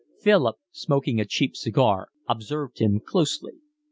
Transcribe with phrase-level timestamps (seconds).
[0.19, 3.59] Philip, smoking a cheap cigar, observed him closely.